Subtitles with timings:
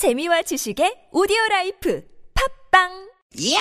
[0.00, 2.00] 재미와 지식의 오디오 라이프
[2.72, 2.88] 팝빵
[3.52, 3.60] 야!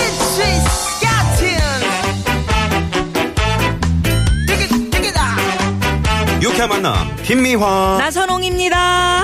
[4.90, 6.42] 디귿아!
[6.42, 9.19] 유쾌한 만남 김미화 나선홍입니다.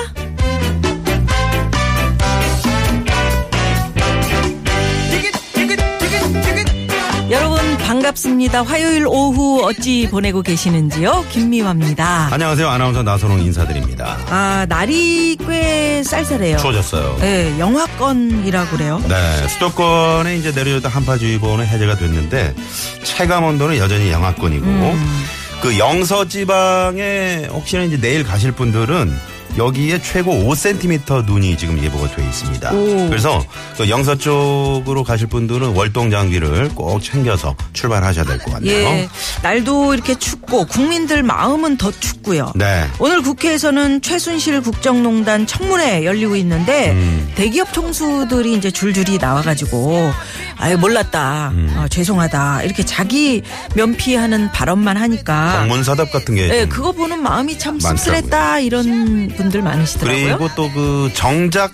[8.06, 8.62] 반갑습니다.
[8.62, 11.24] 화요일 오후 어찌 보내고 계시는지요?
[11.30, 12.28] 김미화입니다.
[12.30, 16.58] 안녕하세요 아나운서 나선홍 인사드립니다 아 날이 꽤 쌀쌀해요.
[16.58, 19.02] 추워졌어요 네, 영하권이라고 그래요.
[19.08, 22.54] 네 수도권에 이제 내려졌던 한파주의보는 해제가 됐는데
[23.02, 25.24] 체감 온도는 여전히 영하권이고 음.
[25.60, 32.22] 그 영서 지방에 혹시나 이제 내일 가실 분들은 여기에 최고 5cm 눈이 지금 예보가 돼
[32.24, 32.72] 있습니다.
[32.72, 33.08] 오.
[33.08, 33.42] 그래서
[33.76, 38.72] 그 영서 쪽으로 가실 분들은 월동 장비를 꼭 챙겨서 출발하셔야 될 것 같네요.
[38.76, 39.08] 예,
[39.42, 42.52] 날도 이렇게 춥고 국민들 마음은 더 춥고요.
[42.54, 42.86] 네.
[42.98, 47.32] 오늘 국회에서는 최순실 국정농단 청문회 열리고 있는데 음.
[47.34, 50.12] 대기업 총수들이 이제 줄줄이 나와가지고
[50.58, 51.74] 아유 몰랐다, 음.
[51.78, 53.42] 어, 죄송하다 이렇게 자기
[53.74, 57.96] 면피하는 발언만 하니까 공문사답 같은 게 예, 좀 그거 보는 마음이 참 많더라고요.
[57.98, 60.38] 씁쓸했다 이런 분들 많으시더라고요.
[60.38, 61.72] 그리고 또 그 정작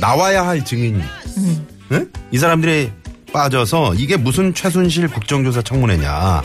[0.00, 1.02] 나와야 할 증인
[1.36, 1.66] 음.
[1.92, 2.10] 응?
[2.30, 2.92] 이 사람들이
[3.32, 6.42] 빠져서 이게 무슨 최순실 국정조사 청문회냐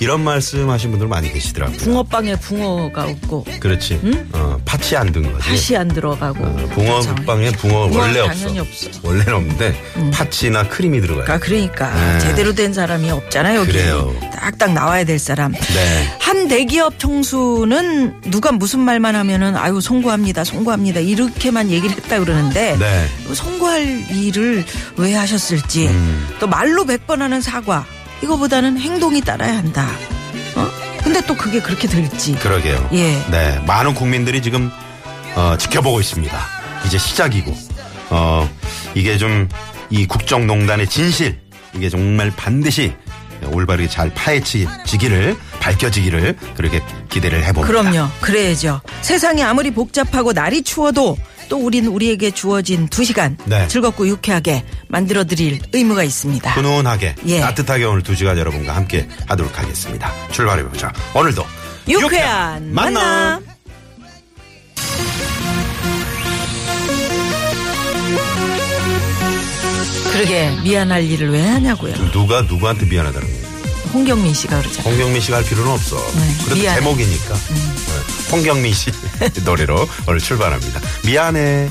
[0.00, 1.76] 이런 말씀하신 분들 많이 계시더라고요.
[1.76, 1.84] 음.
[1.84, 4.00] 붕어빵에 붕어가 없고 그렇지.
[4.32, 5.48] 어, 팥이 안 든 거지.
[5.68, 8.48] 팥이 안 들어가고 어, 붕어빵에 붕어 붕어는 원래 없어.
[8.60, 8.86] 없어.
[8.88, 8.92] 음.
[9.02, 11.24] 원래는 없는데 팥이나 크림이 들어가요.
[11.40, 12.18] 그러니까, 그러니까 네.
[12.20, 13.60] 제대로 된 사람이 없잖아요.
[13.60, 14.14] 여기 그래요.
[14.32, 15.52] 딱딱 나와야 될 사람.
[15.52, 16.16] 네.
[16.20, 23.06] 한 대기업 총수는 누가 무슨 말만 하면은 아유 송구합니다, 송구합니다 이렇게만 얘기를 했다 그러는데 네.
[23.26, 24.64] 그 송구할 일을
[24.96, 26.19] 왜 하셨을지 음.
[26.38, 27.84] 또 말로 백 번 하는 사과
[28.22, 29.86] 이거보다는 행동이 따라야 한다.
[30.54, 30.68] 어?
[31.02, 32.32] 근데 또 그게 그렇게 될지.
[32.34, 32.88] 그러게요.
[32.92, 33.22] 예.
[33.30, 34.70] 네, 많은 국민들이 지금
[35.34, 36.38] 어, 지켜보고 있습니다.
[36.86, 37.56] 이제 시작이고,
[38.10, 38.48] 어,
[38.94, 39.48] 이게 좀
[39.92, 41.40] 이 국정농단의 진실,
[41.74, 42.92] 이게 정말 반드시
[43.52, 47.66] 올바르게 잘 파헤치지기를 밝혀지기를 그렇게 기대를 해봅니다.
[47.66, 48.08] 그럼요.
[48.20, 48.80] 그래야죠.
[49.02, 51.16] 세상이 아무리 복잡하고 날이 추워도
[51.50, 53.66] 또 우린 우리에게 주어진 두 시간 네.
[53.66, 56.48] 즐겁고 유쾌하게 만들어 드릴 의무가 있습니다.
[56.52, 57.40] 훈훈하게 예.
[57.40, 60.12] 따뜻하게 오늘 두 시간 여러분과 함께 하도록 하겠습니다.
[60.30, 60.92] 출발해보자.
[61.12, 61.44] 오늘도
[61.88, 63.44] 유쾌한 만남.
[70.12, 71.94] 그러게 미안할 일을 왜 하냐고요.
[72.12, 73.39] 누가 누구한테 미안하다는 거예요.
[73.92, 74.92] 홍경민 씨가 그러잖아요.
[74.92, 75.96] 홍경민 씨가 할 필요는 없어.
[75.96, 76.78] 네, 그래도 미안해.
[76.78, 76.84] 음.
[76.84, 77.34] 제목이니까.
[77.34, 78.90] 네, 홍경민 씨
[79.44, 80.80] 노래로 오늘 출발합니다.
[81.04, 81.68] 미안해.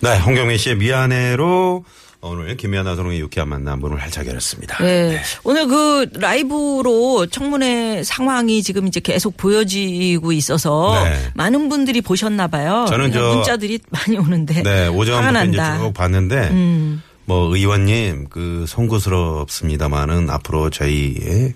[0.00, 1.84] 네, 홍경민 씨의 미안해로
[2.20, 4.78] 오늘 김미아 나선홍의 유쾌한 만남 문을 활짝 열었습니다.
[4.82, 5.20] 네.
[5.44, 11.30] 오늘 그 라이브로 청문회 상황이 지금 이제 계속 보여지고 있어서 네.
[11.34, 12.86] 많은 분들이 보셨나 봐요.
[12.88, 15.78] 저는 저- 문자들이 많이 오는데 네, 오전부터 이제.
[15.78, 17.02] 쭉 봤는데 음.
[17.24, 21.54] 뭐 의원님 그 송구스럽습니다만은 앞으로 저희 예,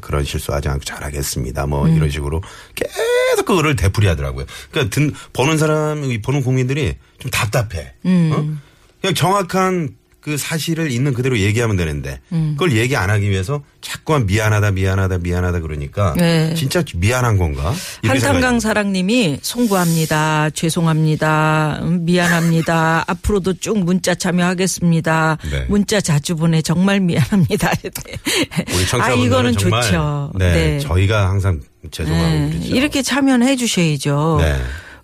[0.00, 1.66] 그런 실수하지 않고 잘하겠습니다.
[1.66, 1.94] 뭐 음.
[1.94, 2.42] 이런 식으로
[2.74, 4.44] 계속 그거를 되풀이하더라고요.
[4.72, 7.92] 그러니까 든, 보는 사람 보는 국민들이 좀 답답해.
[8.06, 8.32] 음.
[8.34, 8.60] 어?
[9.02, 12.54] 그냥 정확한 그 사실을 있는 그대로 얘기하면 되는데 음.
[12.58, 16.54] 그걸 얘기 안 하기 위해서 자꾸만 미안하다 미안하다 미안하다 그러니까 네.
[16.54, 17.72] 진짜 미안한 건가?
[18.04, 20.50] 한탄강 사랑님이 송구합니다.
[20.50, 21.80] 죄송합니다.
[21.82, 23.04] 음, 미안합니다.
[23.08, 25.38] 앞으로도 쭉 문자 참여하겠습니다.
[25.50, 25.64] 네.
[25.68, 27.70] 문자 자주 보내 정말 미안합니다.
[27.80, 30.32] 우리 아 청취자분들은 이거는 정말 좋죠.
[30.38, 31.60] 네, 저희가 항상
[31.90, 32.74] 죄송하고 네, 그러죠.
[32.74, 34.38] 이렇게 참여는 해주셔야죠.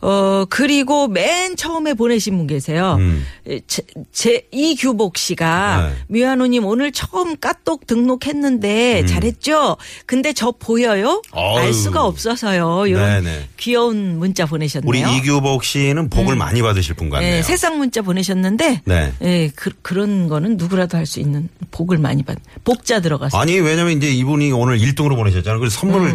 [0.03, 0.07] 네.
[0.09, 2.97] 어, 그리고 맨 처음에 보내신 분 계세요.
[3.01, 3.25] 음.
[3.67, 5.97] 제, 제 이규복 씨가 네.
[6.09, 9.77] 미아노님 오늘 처음 까똑 등록했는데 잘했죠?
[10.07, 11.23] 근데 저 보여요?
[11.27, 11.39] 음.
[11.39, 11.59] 어휴.
[11.59, 12.87] 알 수가 없어서요.
[12.87, 13.49] 이런 네네.
[13.57, 14.89] 귀여운 문자 보내셨네요.
[14.89, 17.31] 우리 이규복 씨는 복을 많이 받으실 분 같네요.
[17.37, 19.13] 네, 새싹 문자 보내셨는데 네.
[19.23, 22.37] 예, 그, 그런 거는 누구라도 할 수 있는 복을 많이 받.
[22.65, 23.39] 복자 들어가서.
[23.39, 25.61] 아니 왜냐면 이제 이분이 오늘 1등으로 보내셨잖아요.
[25.61, 26.13] 그래서 선물을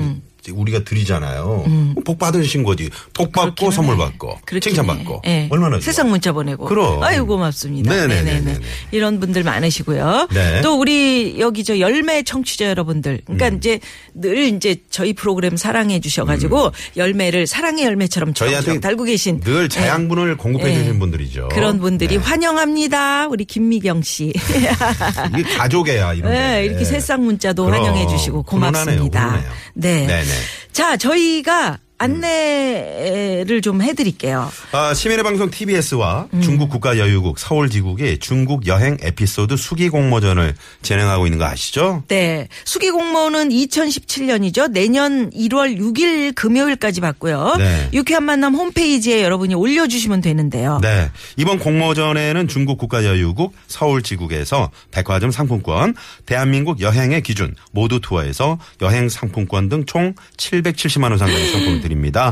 [0.50, 1.66] 우리가 드리잖아요.
[2.06, 2.90] 복 받으신 거지.
[3.14, 3.72] 복 받고 음.
[3.72, 4.00] 선물 해.
[4.00, 4.88] 받고 칭찬 해.
[4.88, 5.48] 받고 예.
[5.52, 5.82] 얼마나 좋아.
[5.82, 6.66] 세상 문자 보내고.
[6.66, 7.04] 그럼.
[7.04, 7.94] 아유 고맙습니다.
[7.94, 8.40] 네네네네네.
[8.40, 8.60] 네네네.
[8.92, 10.28] 이런 분들 많으시고요.
[10.34, 10.62] 네.
[10.62, 13.22] 또 우리 여기 저 열매 청취자 여러분들.
[13.26, 13.58] 그러니까 음.
[13.58, 13.80] 이제
[14.14, 18.34] 늘 이제 저희 프로그램 사랑해 주셔가지고 열매를 사랑의 열매처럼 음.
[18.34, 20.76] 저희한테 달고 계신 늘 자양분을 공급해 예.
[20.80, 21.50] 주신 분들이죠.
[21.52, 22.24] 그런 분들이 네.
[22.24, 23.28] 환영합니다.
[23.28, 24.34] 우리 김미경 씨.
[25.38, 26.66] 이게 가족애야 이런 네, 게.
[26.66, 27.80] 이렇게 새싹 문자도 그럼.
[27.80, 28.92] 환영해 주시고 고맙습니다.
[29.20, 29.52] 훈훈하네요, 훈훈해요.
[29.74, 30.08] 네.
[30.08, 30.31] 네네.
[30.72, 34.52] 자, 저희가 안내를 좀 해드릴게요.
[34.72, 36.42] 아, 시민의 방송 TBS와 음.
[36.42, 42.04] 중국 국가여유국 서울지국이 중국 여행 에피소드 수기 공모전을 진행하고 있는 거 아시죠?
[42.08, 42.48] 네.
[42.66, 44.72] 수기 공모는 2017년이죠.
[44.72, 47.56] 내년 1월 6일 금요일까지 받고요.
[47.58, 47.90] 네.
[47.94, 50.80] 유쾌한 만남 홈페이지에 여러분이 올려주시면 되는데요.
[50.82, 51.12] 네.
[51.38, 55.96] 이번 공모전에는 중국 국가여유국 서울지국에서 백화점 상품권,
[56.26, 61.91] 대한민국 여행의 기준 모두 투어에서 여행 상품권 등 총 770만 원 상당의 상품을 드립니다.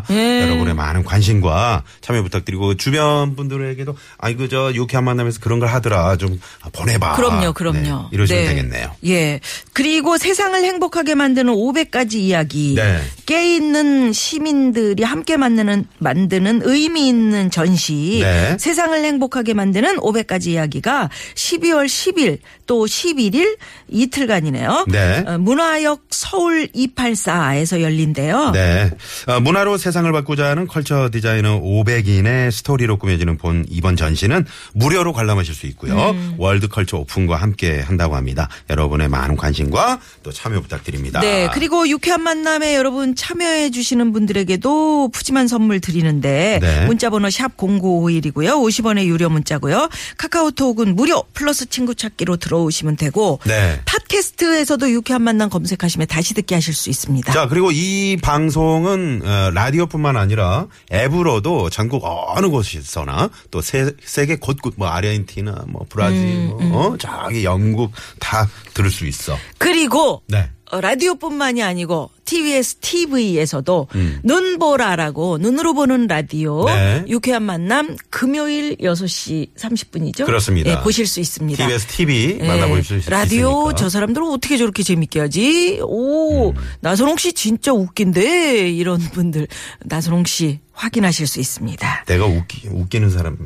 [0.09, 0.41] 예.
[0.41, 6.39] 여러분의 많은 관심과 참여 부탁드리고 주변 분들에게도 아이고 저 유쾌한 만남에서 그런 걸 하더라 좀
[6.71, 7.15] 보내봐.
[7.15, 7.79] 그럼요, 그럼요.
[7.79, 8.49] 네, 이러시면 네.
[8.49, 8.91] 되겠네요.
[9.05, 9.39] 예.
[9.73, 12.75] 그리고 세상을 행복하게 만드는 500가지 이야기.
[12.75, 13.01] 네.
[13.25, 18.19] 깨 있는 시민들이 함께 만드는 만드는 의미 있는 전시.
[18.21, 18.57] 네.
[18.59, 23.57] 세상을 행복하게 만드는 500가지 이야기가 12월 10일 또 11일
[23.87, 24.85] 이틀간이네요.
[24.89, 25.23] 네.
[25.25, 28.51] 어, 문화역 서울 284에서 열린대요.
[28.51, 28.91] 네.
[29.27, 35.55] 어, 문화로 세상을 바꾸자 하는 culture 디자이너 500인의 스토리로 꾸며지는 본 이번 전시는 무료로 관람하실
[35.55, 36.11] 수 있고요.
[36.11, 36.35] 음.
[36.37, 38.47] World Culture Open과 함께 한다고 합니다.
[38.69, 41.19] 여러분의 많은 관심과 또 참여 부탁드립니다.
[41.19, 41.49] 네.
[41.53, 46.85] 그리고 유쾌한 만남에 여러분 참여해 주시는 분들에게도 푸짐한 선물 드리는데 네.
[46.85, 48.49] 문자 번호 샵 0951이고요.
[48.49, 49.89] 50원의 유료 문자고요.
[50.17, 53.81] 카카오톡은 무료 플러스 친구 찾기로 들어오시면 되고 네.
[54.09, 57.31] 팟캐스트에서도 유쾌한 만남 검색하시면 다시 듣게 하실 수 있습니다.
[57.31, 64.73] 자, 그리고 이 방송은 어, 라디오뿐만 아니라 앱으로도 전국 어느 곳에서나 또 세, 세계 곳곳
[64.77, 69.37] 뭐 아르헨티나 뭐 브라질 음, 뭐 어, 저기 영국 다 들을 수 있어.
[69.57, 70.49] 그리고 네.
[70.71, 73.87] 어, 라디오뿐만이 아니고 TBS TV에서도
[74.23, 76.65] 눈보라라고 눈으로 보는 라디오 음.
[76.67, 77.03] 네.
[77.07, 80.25] 유쾌한 만남 금요일 6시 30분이죠.
[80.25, 80.69] 그렇습니다.
[80.69, 81.65] 예, 보실 수 있습니다.
[81.65, 83.09] TBS TV 예, 만나볼 수 있으니까.
[83.17, 85.79] 라디오 저 사람들은 어떻게 저렇게 재밌게 하지?
[85.81, 86.55] 오, 음.
[86.81, 89.47] 나선홍 씨 진짜 웃긴데 이런 분들
[89.85, 92.03] 나선홍 씨 확인하실 수 있습니다.
[92.05, 93.37] 내가 웃기, 웃기는 사람.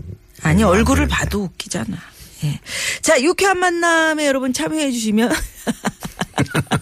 [0.42, 1.16] 아니 안 얼굴을 되는데.
[1.16, 1.98] 봐도 웃기잖아.
[2.44, 2.60] 예.
[3.02, 5.32] 자, 유쾌한 만남에 여러분 참여해 주시면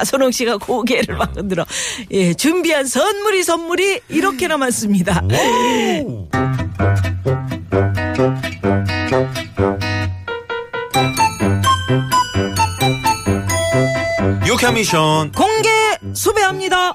[0.00, 1.66] 다선홍 씨가 고개를 막 흔들어.
[2.10, 5.22] 예, 준비한 선물이 선물이 이렇게 남았습니다.
[14.46, 15.68] 유쾌 미션 공개
[16.14, 16.94] 수배합니다.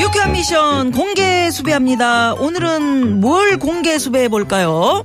[0.00, 2.34] 유쾌한 미션 공개 수배합니다.
[2.34, 5.04] 오늘은 뭘 공개 수배해 볼까요?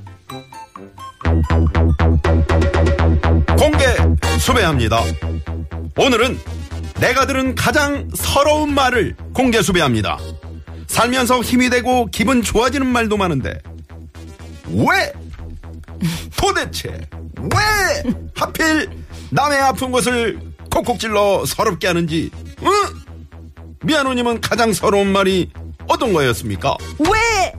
[3.58, 3.84] 공개
[4.38, 5.02] 수배합니다.
[5.96, 6.38] 오늘은
[7.00, 10.16] 내가 들은 가장 서러운 말을 공개 수배합니다.
[10.86, 13.58] 살면서 힘이 되고 기분 좋아지는 말도 많은데
[14.68, 15.12] 왜
[16.36, 17.00] 도대체
[17.40, 18.88] 왜 하필
[19.30, 20.38] 남의 아픈 곳을
[20.72, 22.30] 콕콕 찔러 서럽게 하는지
[22.62, 22.70] 응?
[23.82, 25.50] 미아노님은 가장 서러운 말이
[25.88, 26.76] 어떤 거였습니까?
[27.00, 27.52] 왜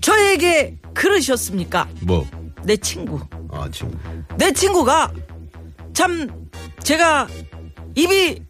[0.00, 1.86] 저에게 그러셨습니까?
[2.00, 2.26] 뭐?
[2.64, 3.20] 내 친구.
[3.52, 3.98] 아 지금
[4.36, 5.12] 내 친구가
[5.92, 6.28] 참
[6.82, 7.26] 제가
[7.94, 8.42] 입이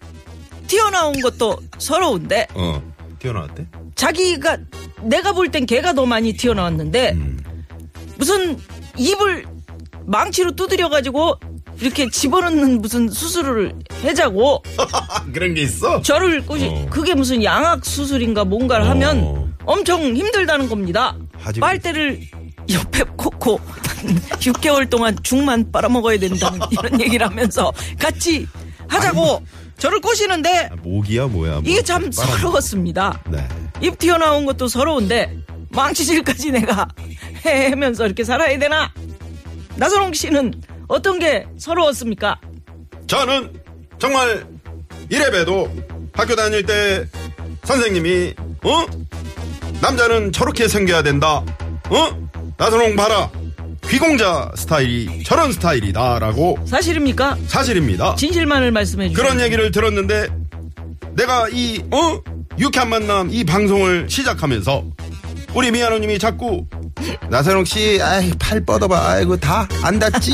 [0.66, 2.82] 튀어나온 것도 서러운데 어
[3.18, 3.66] 튀어나왔대?
[3.94, 4.58] 자기가
[5.02, 7.16] 내가 볼 땐 걔가 더 많이 튀어나왔는데
[8.18, 8.56] 무슨
[8.96, 9.46] 입을
[10.06, 11.38] 망치로 두드려 가지고
[11.80, 16.02] 이렇게 집어넣는 무슨 수술을 해자고 아, 그런 게 있어?
[16.02, 16.86] 저를 꼬시 어.
[16.90, 18.90] 그게 무슨 양악 수술인가 뭔가를 어.
[18.90, 21.16] 하면 엄청 힘들다는 겁니다.
[21.58, 22.20] 빨대를
[22.70, 23.60] 옆에 꽂고
[24.40, 28.46] 6개월 동안 죽만 빨아먹어야 된다는 이런 얘기를 하면서 같이
[28.88, 29.42] 하자고
[29.78, 31.52] 저를 꼬시는데 아, 모기야 뭐야?
[31.60, 31.62] 뭐.
[31.66, 33.20] 이게 참 빨아- 서러웠습니다.
[33.30, 33.46] 네.
[33.80, 35.36] 입 튀어나온 것도 서러운데
[35.70, 36.86] 망치질까지 내가
[37.46, 38.92] 해면서 이렇게 살아야 되나?
[39.76, 42.38] 나선홍 씨는 어떤 게 서러웠습니까?
[43.06, 43.52] 저는
[43.98, 44.46] 정말
[45.08, 45.70] 이래봬도
[46.12, 47.06] 학교 다닐 때
[47.64, 48.86] 선생님이 어
[49.80, 51.42] 남자는 저렇게 생겨야 된다
[51.88, 52.28] 어
[52.58, 53.30] 나선홍 봐라
[53.90, 57.36] 귀공자 스타일이 저런 스타일이다라고 사실입니까?
[57.48, 58.14] 사실입니다.
[58.14, 59.24] 진실만을 말씀해 주세요.
[59.26, 60.28] 그런 얘기를 들었는데
[61.16, 62.20] 내가 이 어
[62.58, 64.84] 유쾌한 만남 이 방송을 시작하면서
[65.54, 66.66] 우리 미아노님이 자꾸
[67.30, 69.08] 나선홍 씨, 아이, 팔 뻗어봐.
[69.12, 70.30] 아이고, 다 안 닿지?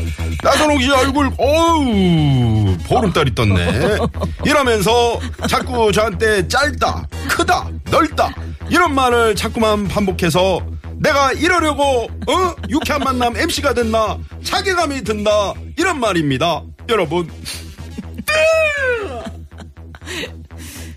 [0.42, 3.98] 나선홍 씨 얼굴, 어우, 보름달이 떴네.
[4.46, 8.34] 이러면서 자꾸 저한테 짧다, 크다, 넓다,
[8.70, 10.60] 이런 말을 자꾸만 반복해서
[11.00, 12.54] 내가 이러려고, 어?
[12.68, 14.18] 유쾌한 만남 MC가 됐나?
[14.44, 15.54] 자괴감이 든다.
[15.78, 16.62] 이런 말입니다.
[16.90, 17.28] 여러분.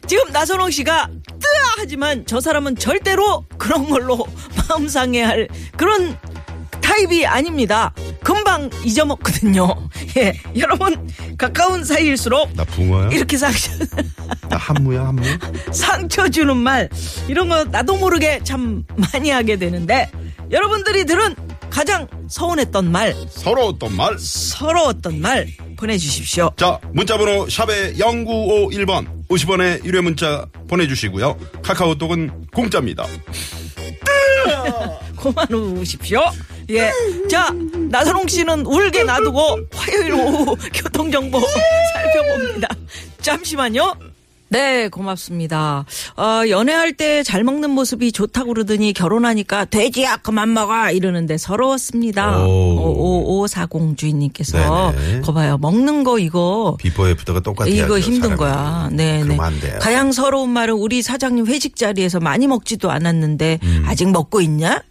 [0.06, 4.28] 지금 나선홍 씨가 뜨아 하지만 저 사람은 절대로 그런 걸로
[4.70, 6.18] 마음 상해할 그런
[6.82, 7.94] 타입이 아닙니다.
[8.24, 9.90] 금방 잊어먹거든요.
[10.18, 13.10] 예, 여러분 가까운 사이일수록 나 붕어야?
[13.12, 13.72] 이렇게 상처
[14.50, 15.24] 나 한무야, 한무?
[15.72, 16.90] 상처 주는 말
[17.28, 20.10] 이런 거 나도 모르게 참 많이 하게 되는데
[20.52, 21.36] 여러분들이 들은
[21.70, 24.16] 가장 서운했던 말, 서러웠던 말.
[24.20, 26.52] 서러웠던 말 보내주십시오.
[26.56, 31.36] 자, 문자번호 샵에 0951번 50원의 유료 문자 보내주시고요.
[31.64, 33.06] 카카오톡은 공짜입니다.
[35.18, 36.22] 고마우십시오.
[36.70, 36.92] 예.
[37.30, 37.50] 자,
[37.90, 41.40] 나선홍 씨는 울게 놔두고 화요일 오후 교통정보
[41.94, 42.68] 살펴봅니다.
[43.22, 43.96] 잠시만요.
[44.50, 45.84] 네, 고맙습니다.
[46.16, 52.44] 어, 연애할 때 잘 먹는 모습이 좋다고 그러더니 결혼하니까 돼지야 그만 먹어 이러는데 서러웠습니다.
[52.46, 53.42] 오.
[53.42, 55.22] 5540 주인님께서 네네.
[55.22, 55.58] 거 봐요.
[55.58, 57.74] 먹는 거 이거 비포 애프터가 똑같아요.
[57.74, 58.90] 이거 힘든 거야.
[58.92, 59.38] 네, 네.
[59.82, 63.86] 가장 서러운 말은 우리 사장님 회식 자리에서 많이 먹지도 않았는데 음.
[63.88, 64.84] 아직 먹고 있냐?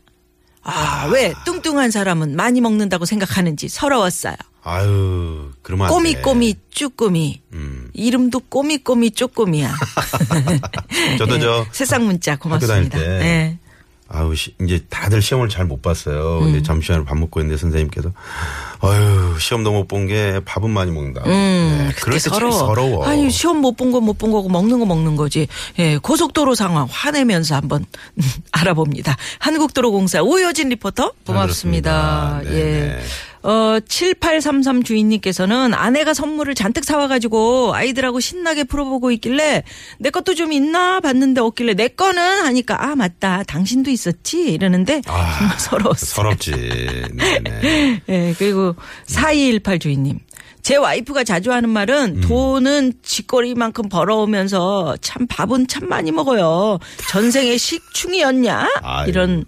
[0.65, 4.37] 아, 왜 뚱뚱한 사람은 많이 먹는다고 생각하는지 서러웠어요.
[4.65, 5.95] 아유, 그러면 안 돼.
[5.95, 7.43] 꼬미꼬미 쭈꾸미.
[7.53, 7.91] 음.
[7.95, 9.75] 이름도 꼬미꼬미 쪼꾸미야.
[11.19, 12.99] 저도 저 세상 문자 학교 다닐 고맙습니다.
[12.99, 13.59] 때 네.
[14.15, 16.41] 아우 시- 이제 다들 시험을 잘 못 봤어요.
[16.43, 16.51] 음.
[16.51, 18.11] 이제 점심시간에 밥 먹고 있는데 선생님께서
[18.81, 21.23] 아유 시험도 못 본 게 밥은 많이 먹는다.
[21.25, 23.05] 네, 그럴 때 서러워.
[23.05, 25.47] 음, 아니 시험 못 본 건 못 본 거고 먹는 거 먹는 거지.
[25.79, 27.85] 예, 고속도로 상황 화내면서 한번
[28.53, 29.17] 알아봅니다.
[29.39, 32.41] 한국도로공사 오효진 리포터 고맙습니다.
[32.43, 32.57] 그렇습니다.
[32.57, 33.01] 예.
[33.43, 39.65] 어, 7833 주인님께서는 아내가 선물을 잔뜩 사와가지고 아이들하고 신나게 풀어보고 있길래
[39.99, 43.43] 내 것도 좀 있나 봤는데 없길래 내 거는 하니까 아, 맞다.
[43.45, 44.39] 당신도 있었지?
[44.53, 46.07] 이러는데 아, 정말 서러웠어요.
[46.15, 46.51] 서럽지.
[47.15, 48.03] 네네.
[48.09, 48.75] 예, 그리고
[49.07, 50.19] 4218 주인님.
[50.63, 56.79] 제 와이프가 자주 하는 말은 돈은 쥐꼬리만큼 벌어오면서 참 밥은 참 많이 먹어요.
[57.11, 58.69] 전생에 식충이었냐?
[58.83, 59.09] 아유.
[59.09, 59.45] 이런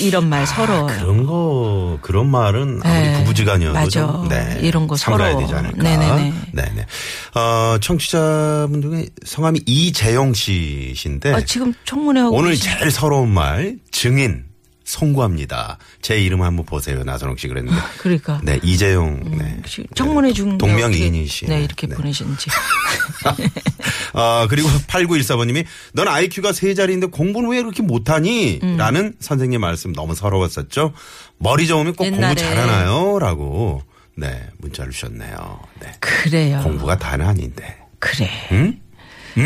[0.00, 0.98] 이런 말 서러워요.
[0.98, 3.88] 그런 거 그런 말은 아무리 네, 부부지간이어도 맞아.
[4.06, 5.40] 좀, 네, 이런 거 서러워.
[5.40, 5.82] 되지 않을까.
[5.82, 6.34] 네네네.
[6.52, 6.86] 네네.
[7.34, 13.76] 어, 청취자분 중에 성함이 이재영 씨신데 아, 지금 청문회 하고 오늘 계시- 제일 서러운 말
[13.90, 14.44] 증인
[14.86, 15.78] 송구합니다.
[16.02, 17.02] 제 이름 한번 보세요.
[17.04, 17.80] 나선홍 씨 그랬는데.
[17.98, 19.18] 그러니까 네, 이재용.
[19.38, 19.54] 네.
[19.56, 21.46] 혹시 청문회 중 동명이인이시.
[21.46, 22.50] 네, 이렇게 보내셨는지.
[24.14, 28.60] 아, 그리고 8914번님이 넌 IQ가 세 자리인데 공부는 왜 그렇게 못하니?
[28.62, 28.76] 음.
[28.76, 30.92] 라는 선생님 말씀 너무 서러웠었죠.
[31.38, 32.34] 머리 좋으면 꼭 옛날에.
[32.34, 33.18] 공부 잘하나요?
[33.18, 33.82] 라고
[34.16, 35.58] 네, 문자를 주셨네요.
[35.80, 35.92] 네.
[36.00, 36.60] 그래요.
[36.62, 37.76] 공부가 다는 아닌데.
[37.98, 38.30] 그래.
[38.52, 38.80] 응?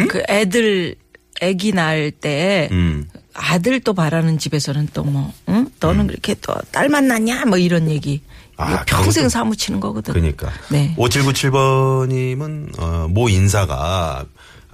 [0.09, 0.95] 그 애들
[1.41, 3.09] 애기 낳을 때 음.
[3.33, 5.71] 아들 또 바라는 집에서는 또 뭐, 응?
[5.81, 7.45] 너는 그렇게 또 딸만 낳냐?
[7.47, 8.21] 뭐 이런 얘기.
[8.57, 10.13] 아, 이거 평생 그것도- 사무치는 거거든.
[10.13, 10.51] 그러니까.
[10.69, 10.95] 네.
[10.99, 14.25] 5797번님은, 어, 모 인사가,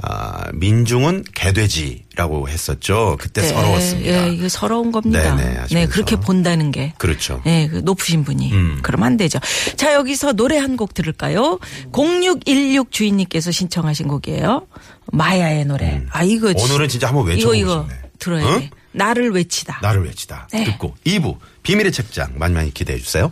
[0.02, 3.16] 아, 민중은 개돼지라고 했었죠.
[3.20, 4.26] 그때 네, 서러웠습니다.
[4.28, 5.34] 예, 이거 서러운 겁니다.
[5.36, 5.92] 네네, 하시면서.
[5.92, 6.92] 그렇게 본다는 게.
[6.98, 7.40] 그렇죠.
[7.46, 8.52] 예, 그 높으신 분이.
[8.52, 8.78] 음.
[8.82, 9.38] 그러면 안 되죠.
[9.76, 11.60] 자, 여기서 노래 한 곡 들을까요?
[11.92, 14.66] 0616 주인님께서 신청하신 곡이에요.
[15.12, 16.02] 마야의 노래.
[16.10, 16.48] 아, 이거.
[16.48, 16.54] 음.
[16.58, 18.00] 오늘은 진짜 한번 이거, 외쳐보고 이거 싶네.
[18.18, 18.60] 들어야 응?
[18.60, 18.70] 돼.
[18.92, 19.78] 나를 외치다.
[19.82, 20.48] 나를 외치다.
[20.52, 20.64] 네.
[20.64, 23.30] 듣고 2부 비밀의 책장 많이 많이 기대해 주세요.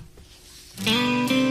[0.85, 1.42] 새